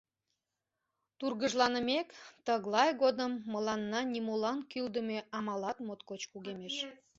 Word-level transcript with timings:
Тургыжланымек, 1.19 2.07
тыглай 2.45 2.89
годым 3.01 3.31
мыланна 3.53 4.01
нимолан 4.13 4.59
кӱлдымӧ 4.71 5.19
амалат 5.37 5.77
моткоч 5.87 6.21
кугемеш. 6.31 6.75